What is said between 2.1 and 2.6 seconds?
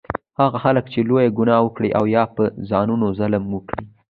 یا په